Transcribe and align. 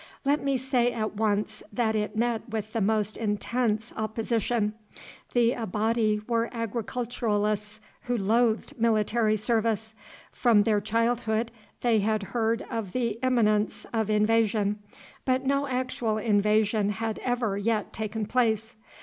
Let 0.25 0.43
me 0.43 0.57
say 0.57 0.91
at 0.91 1.15
once 1.15 1.61
that 1.71 1.95
it 1.95 2.15
met 2.15 2.49
with 2.49 2.73
the 2.73 2.81
most 2.81 3.17
intense 3.17 3.93
opposition. 3.95 4.73
The 5.33 5.51
Abati 5.53 6.19
were 6.27 6.49
agriculturalists 6.51 7.79
who 8.05 8.17
loathed 8.17 8.73
military 8.79 9.37
service. 9.37 9.93
From 10.31 10.63
their 10.63 10.81
childhood 10.81 11.51
they 11.81 11.99
had 11.99 12.23
heard 12.23 12.63
of 12.71 12.93
the 12.93 13.19
imminence 13.21 13.85
of 13.93 14.09
invasion, 14.09 14.79
but 15.23 15.45
no 15.45 15.67
actual 15.67 16.17
invasion 16.17 16.89
had 16.89 17.19
ever 17.19 17.55
yet 17.55 17.93
taken 17.93 18.25
place. 18.25 18.75